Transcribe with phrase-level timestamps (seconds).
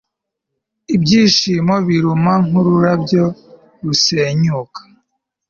[0.95, 3.25] Ibyishimo biruma nkururabyo
[3.83, 4.81] rusenyuka